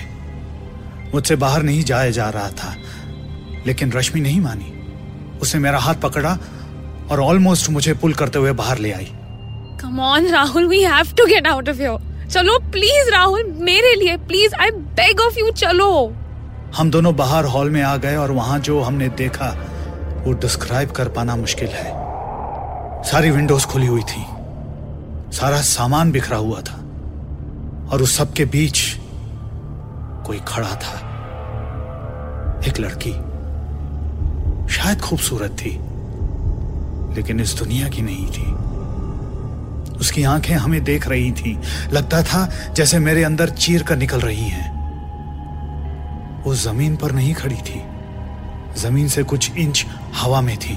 मुझसे 1.13 1.35
बाहर 1.35 1.63
नहीं 1.63 1.83
जाया 1.83 2.09
जा 2.09 2.29
रहा 2.29 2.49
था 2.51 2.75
लेकिन 3.67 3.91
रश्मि 3.91 4.21
नहीं 4.21 4.41
मानी। 4.41 4.73
उसने 5.41 5.61
मेरा 5.61 5.79
हाथ 5.79 5.95
पकड़ा 5.95 6.37
और 7.11 7.19
ऑलमोस्ट 7.21 7.69
मुझे 7.69 7.93
पुल 7.93 8.13
करते 8.13 8.39
हुए 8.39 8.51
बाहर 8.51 8.77
ले 8.77 8.91
आई। 8.91 9.11
Come 9.81 9.99
on 9.99 10.27
Rahul 10.27 10.67
we 10.67 10.81
have 10.83 11.13
to 11.17 11.25
get 11.25 11.47
out 11.47 11.69
of 11.69 11.77
here 11.77 12.27
चलो 12.29 12.57
प्लीज़ 12.71 13.11
राहुल 13.11 13.43
मेरे 13.59 13.93
लिए 13.95 14.17
please 14.17 14.55
I 14.55 14.71
beg 14.99 15.19
of 15.19 15.39
you 15.39 15.51
चलो। 15.51 15.91
हम 16.75 16.91
दोनों 16.91 17.15
बाहर 17.15 17.45
हॉल 17.45 17.69
में 17.69 17.81
आ 17.81 17.97
गए 17.97 18.15
और 18.15 18.31
वहाँ 18.31 18.59
जो 18.59 18.81
हमने 18.81 19.09
देखा, 19.09 19.45
वो 20.25 20.33
डिस्क्राइब 20.33 20.91
कर 20.91 21.09
पाना 21.09 21.35
मुश्किल 21.35 21.67
है। 21.67 22.07
सारी 23.03 23.31
विंडोज़ 23.31 23.67
खुली 23.67 23.87
हुई 23.87 24.01
थी। 24.01 24.25
सारा 25.31 25.61
सामान 25.61 26.11
बिखरा 26.11 26.37
हुआ 26.37 26.61
था। 26.61 26.73
और 27.91 28.01
उस 28.01 28.17
सब 28.17 28.33
के 28.33 28.45
बीच 28.45 28.79
कोई 30.25 30.41
खड़ा 30.47 30.75
था। 30.75 30.99
एक 32.67 32.79
लड़की। 32.79 33.11
शायद 34.73 35.01
खूबसूरत 35.01 35.51
थी, 35.51 35.79
लेकिन 37.15 37.39
इस 37.39 37.53
दुनिया 37.53 37.89
की 37.89 38.01
नहीं 38.01 38.27
थी। 38.27 38.51
उसकी 39.97 40.23
आँखें 40.23 40.55
हमें 40.55 40.83
देख 40.83 41.07
रही 41.07 41.31
थी। 41.31 41.59
लगता 41.93 42.23
था 42.23 42.49
जैसे 42.73 42.99
मेरे 42.99 43.23
अंदर 43.23 43.49
चीर 43.49 43.83
कर 43.83 43.95
निकल 43.97 44.19
रही 44.19 44.43
हैं। 44.43 44.76
वो 46.47 46.55
ज़मीन 46.55 46.95
पर 46.95 47.11
नहीं 47.11 47.33
खड़ी 47.33 47.55
थी। 47.55 47.83
ज़मीन 48.81 49.07
से 49.07 49.23
कुछ 49.23 49.51
इंच 49.51 49.85
हवा 50.15 50.41
में 50.41 50.57
थी। 50.57 50.73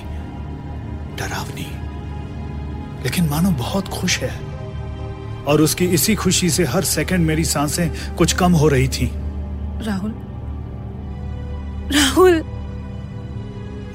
डरावनी। 1.17 1.67
लेकिन 3.03 3.29
मानो 3.29 3.51
बहुत 3.51 3.89
खुश 3.89 4.19
है। 4.19 4.41
और 5.45 5.61
उसकी 5.61 5.85
इसी 5.85 6.15
खुशी 6.15 6.51
से 6.51 6.65
हर 6.65 6.85
सेकंड 6.85 7.27
मेरी 7.27 7.45
साँसें 7.45 8.15
कुछ 8.15 8.33
कम 8.33 8.53
हो 8.53 8.69
रही 8.69 8.89
थी। 8.89 9.11
राहुल। 9.87 10.15
राहुल। 11.93 12.45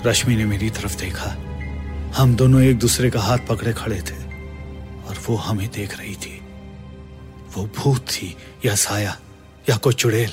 रश्मि 0.05 0.35
ने 0.35 0.45
मेरी 0.45 0.69
तरफ़ 0.69 0.97
देखा। 0.99 1.35
हम 2.17 2.35
दोनों 2.35 2.61
एक 2.61 2.79
दूसरे 2.79 3.09
का 3.09 3.21
हाथ 3.21 3.37
पकड़े 3.49 3.73
खड़े 3.73 4.01
थे। 4.01 4.23
और 5.07 5.17
वो 5.27 5.35
हमें 5.35 5.67
देख 5.67 5.99
रही 5.99 6.15
थी। 6.15 6.41
वो 7.55 7.69
भूत 7.77 8.01
थी 8.01 8.37
या 8.65 8.75
साया 8.75 9.17
या 9.69 9.77
कोई 9.77 9.93
चुड़ैल 9.93 10.31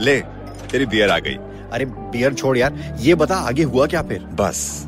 ले 0.00 0.16
तेरी 0.70 0.86
बियर 0.86 1.10
आ 1.10 1.18
गई। 1.18 1.36
अरे 1.72 1.84
बियर 1.84 2.34
छोड़ 2.34 2.56
यार। 2.58 2.96
ये 3.00 3.14
बता 3.14 3.36
आगे 3.36 3.62
हुआ 3.62 3.86
क्या 3.86 4.02
फिर? 4.02 4.18
बस 4.40 4.86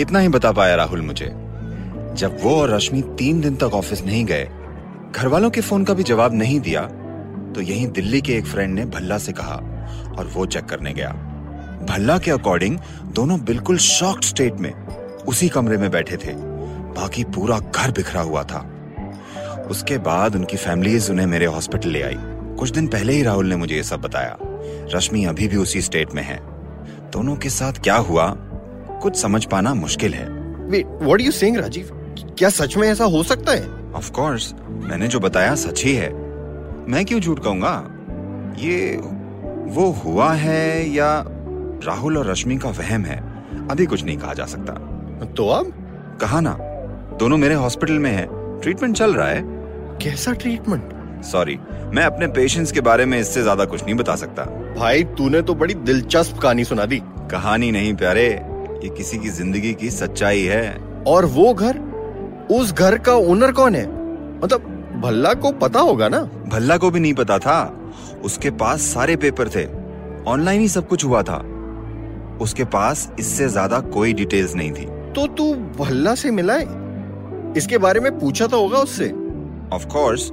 इतना 0.00 0.18
ही 0.18 0.28
बता 0.28 0.52
पाया 0.52 0.74
राहुल 0.74 1.02
मुझे। 1.02 1.32
जब 2.14 2.38
वो 2.42 2.54
और 2.56 2.70
रश्मि 2.70 3.02
तीन 3.18 3.40
दिन 3.40 3.56
तक 3.56 3.74
ऑफ़िस 3.74 4.04
नहीं 4.04 4.24
गए 4.24 4.48
घर 5.10 5.26
वालों 5.26 5.50
के 5.50 5.60
फ़ोन 5.60 5.84
का 5.84 5.94
भी 5.94 6.02
जवाब 6.02 6.34
नहीं 6.34 6.60
दिया 6.60 6.82
तो 7.54 7.60
यहीं 7.60 7.86
दिल्ली 7.88 8.20
के 8.20 8.32
एक 8.32 8.46
फ्रेंड 8.46 8.74
ने 8.74 8.84
भल्ला 8.84 9.18
से 9.18 9.32
कहा 9.32 9.54
और 10.18 10.30
वो 10.34 10.46
चेक 10.46 10.64
करने 10.64 10.92
गया। 10.92 11.10
भल्ला 11.90 12.18
के 12.18 12.30
अकॉर्डिंग 12.30 12.78
दोनों 13.06 13.40
बिल्कुल 13.40 13.78
शॉक्ड 13.78 14.24
स्टेट 14.24 14.54
में 14.54 14.72
उसी 15.28 15.48
कमरे 15.48 15.76
में 15.76 15.90
बैठे 15.90 16.16
थे। 16.16 16.34
बाकी 16.96 17.24
पूरा 17.24 17.58
घर 17.58 17.90
बिखरा 17.90 18.20
हुआ 18.20 18.42
था। 18.42 18.58
उसके 19.70 19.98
बाद 19.98 20.36
उनकी 20.36 20.56
फैमिलीज़ 20.56 21.10
उन्हें 21.12 21.26
मेरे 21.26 21.46
हॉस्पिटल 21.46 21.88
ले 21.88 22.02
आई। 22.02 22.16
कुछ 22.58 22.70
दिन 22.70 22.86
पहले 22.86 23.12
ही 23.12 23.22
राहुल 23.22 23.46
ने 23.46 23.56
मुझे 23.56 23.74
ये 23.74 23.82
सब 23.82 24.00
बताया। 24.00 24.36
रश्मि 24.94 25.24
अभी 25.24 25.48
भी 25.48 25.56
उसी 25.56 25.82
स्टेट 25.82 26.14
में 26.14 26.22
है। 26.22 26.36
दोनों 27.10 27.36
के 27.36 27.48
साथ 27.48 27.72
क्या 27.72 27.96
हुआ 27.96 28.30
कुछ 29.02 29.16
समझ 29.16 29.44
पाना 29.44 29.74
मुश्किल 29.74 30.14
है। 30.14 30.26
यू 31.20 31.30
सेइंग 31.30 31.56
राजीव 31.56 31.88
क्या 32.38 32.48
सच 32.48 32.76
में 32.76 32.88
ऐसा 32.88 33.04
हो 33.04 33.22
सकता 33.22 33.52
है? 33.52 33.92
ऑफ़ 33.92 34.10
कोर्स 34.10 34.54
मैंने 34.68 35.08
जो 35.08 35.20
बताया 35.20 35.54
सच 35.54 35.84
ही 35.84 35.94
है। 35.94 36.12
मैं 36.88 37.04
क्यों 37.04 37.20
झूठ 37.20 37.38
कहूँगा? 37.38 37.90
ये 38.58 38.96
वो 39.72 39.90
हुआ 39.90 40.32
है 40.32 40.90
या 40.90 41.24
राहुल 41.84 42.18
और 42.18 42.26
रश्मि 42.26 42.56
का 42.56 42.68
वहम 42.68 43.02
है? 43.02 43.44
अभी 43.70 43.86
कुछ 43.86 44.04
नहीं 44.04 44.18
कहा 44.18 44.34
जा 44.34 44.44
सकता। 44.44 44.72
तो 45.24 45.48
अब? 45.48 45.72
कहा 46.20 46.40
ना 46.40 46.58
दोनों 47.18 47.36
मेरे 47.36 47.54
हॉस्पिटल 47.54 47.98
में 47.98 48.12
है। 48.12 48.26
ट्रीटमेंट 48.60 48.96
चल 48.96 49.14
रहा 49.14 49.28
है। 49.28 49.42
कैसा 49.98 50.32
ट्रीटमेंट 50.32 50.95
सॉरी 51.22 51.58
मैं 51.94 52.04
अपने 52.04 52.26
पेशेंट्स 52.28 52.72
के 52.72 52.80
बारे 52.80 53.04
में 53.06 53.18
इससे 53.18 53.42
ज़्यादा 53.42 53.64
कुछ 53.64 53.84
नहीं 53.84 53.94
बता 53.94 54.16
सकता। 54.16 54.44
भाई 54.76 55.04
तूने 55.18 55.42
तो 55.42 55.54
बड़ी 55.54 55.74
दिलचस्प 55.74 56.38
कहानी 56.38 56.64
सुना 56.64 56.84
दी। 56.86 57.00
कहानी 57.30 57.70
नहीं 57.70 57.94
प्यारे 57.94 58.26
ये 58.82 58.88
किसी 58.88 59.18
की 59.18 59.28
ज़िंदगी 59.30 59.72
की 59.74 59.90
सच्चाई 59.90 60.42
है। 60.42 60.78
और 61.06 61.24
वो 61.26 61.52
घर? 61.54 61.78
उस 62.50 62.72
घर 62.72 62.98
का 62.98 63.14
ओनर 63.14 63.52
कौन 63.52 63.74
है? 63.74 63.86
मतलब 64.42 64.72
भल्ला 65.04 65.32
को 65.34 65.52
पता 65.54 65.80
होगा 65.80 66.08
ना? 66.08 66.20
भल्ला 66.48 66.76
को 66.76 66.90
भी 66.90 67.00
नहीं 67.00 67.14
पता 67.14 67.38
था। 67.38 67.58
उसके 68.24 68.50
पास 68.52 68.82
सारे 68.84 69.16
पेपर 69.16 69.48
थे। 69.48 69.66
ऑनलाइन 70.26 70.60
ही 70.60 70.68
सब 70.68 70.88
कुछ 70.88 71.04
हुआ 71.04 71.22
था। 71.22 71.36
उसके 72.40 72.64
पास 72.64 73.10
इससे 73.18 73.48
ज़्यादा 73.48 73.80
कोई 73.90 74.12
डिटेल्स 74.12 74.54
नहीं 74.54 74.72
थी। 74.72 74.86
तो 75.14 75.26
तू 75.26 75.54
भल्ला 75.78 76.14
से 76.14 76.30
मिला 76.30 76.54
है? 76.54 77.54
इसके 77.56 77.78
बारे 77.78 78.00
में 78.00 78.18
पूछा 78.18 78.46
तो 78.46 78.60
होगा 78.62 78.78
उससे। 78.78 79.08
ऑफ़ 79.72 79.86
कोर्स 79.86 80.30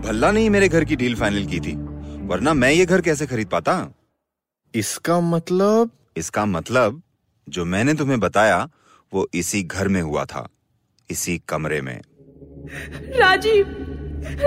भल्ला 0.00 0.30
ने 0.32 0.40
ही 0.40 0.48
मेरे 0.48 0.68
घर 0.68 0.84
की 0.84 0.96
डील 0.96 1.14
फाइनल 1.14 1.46
की 1.46 1.60
थी। 1.60 1.72
वरना 2.26 2.54
मैं 2.54 2.70
ये 2.72 2.86
घर 2.86 3.00
कैसे 3.00 3.26
खरीद 3.26 3.48
पाता? 3.48 3.74
इसका 4.74 5.20
मतलब? 5.20 5.90
इसका 6.16 6.44
मतलब 6.46 7.02
जो 7.48 7.64
मैंने 7.64 7.94
तुम्हें 7.94 8.20
बताया 8.20 8.68
वो 9.12 9.26
इसी 9.34 9.62
घर 9.62 9.88
में 9.88 10.00
हुआ 10.02 10.24
था 10.24 10.48
इसी 11.10 11.38
कमरे 11.48 11.80
में। 11.80 12.00
राजीव 13.18 13.66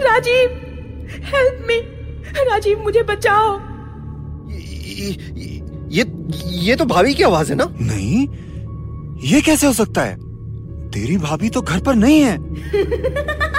राजीव 0.06 0.50
हेल्प 1.26 1.66
मी 1.68 1.80
राजीव 2.44 2.80
मुझे 2.80 3.04
बचाओ। 3.04 3.60
ये 5.92 6.06
ये 6.64 6.76
तो 6.76 6.86
भाभी 6.86 7.14
की 7.14 7.24
आवाज़ 7.24 7.50
है 7.52 7.56
ना? 7.58 7.66
नहीं 7.82 8.28
ये 9.32 9.42
कैसे 9.42 9.68
हो 9.68 9.74
सकता 9.74 10.02
है? 10.02 10.16
तेरी 10.92 11.18
भाभी 11.18 11.50
तो 11.50 11.62
घर 11.62 11.80
पर 11.80 11.96
नहीं 11.96 12.22
है। 12.22 12.38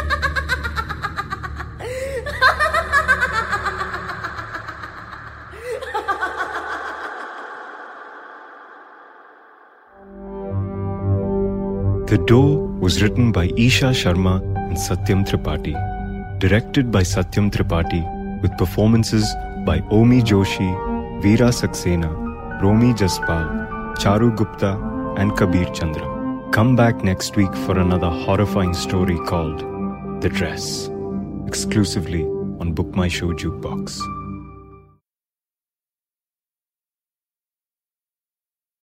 The 12.07 12.19
Door 12.19 12.67
was 12.81 13.03
written 13.03 13.33
by 13.33 13.47
Isha 13.57 13.87
Sharma 13.87 14.43
and 14.69 14.77
Satyam 14.77 15.25
Tripathi, 15.27 15.73
directed 16.39 16.93
by 16.93 17.01
Satyam 17.01 17.51
Tripathi, 17.51 18.03
with 18.43 18.55
performances 18.59 19.25
by 19.65 19.83
Omi 19.91 20.21
Joshi, 20.21 20.71
Veera 21.23 21.49
Saxena, 21.49 22.13
Romi 22.61 22.93
Jaspal, 22.93 23.49
Charu 23.97 24.37
Gupta, 24.37 24.77
and 25.17 25.35
Kabir 25.35 25.65
Chandra. 25.73 26.07
Come 26.53 26.77
back 26.77 27.03
next 27.03 27.37
week 27.37 27.55
for 27.65 27.79
another 27.79 28.11
horrifying 28.11 28.75
story 28.75 29.19
called 29.27 29.61
The 30.21 30.29
Dress, 30.29 30.91
exclusively 31.47 32.25
on 32.61 32.75
Book 32.75 32.95
My 32.95 33.09
Show 33.09 33.33
Jukebox. 33.33 33.99